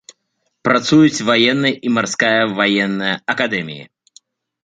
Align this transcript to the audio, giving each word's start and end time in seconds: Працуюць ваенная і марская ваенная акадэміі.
Працуюць 0.67 1.25
ваенная 1.27 1.73
і 1.89 1.91
марская 1.99 2.33
ваенная 2.61 3.13
акадэміі. 3.35 3.83